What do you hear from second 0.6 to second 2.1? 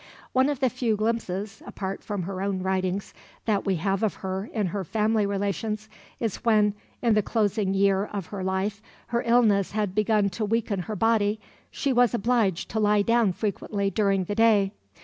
the few glimpses (apart